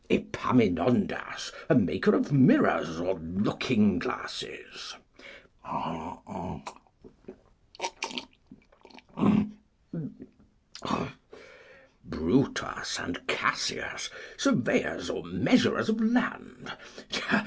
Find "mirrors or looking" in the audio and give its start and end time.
2.31-3.99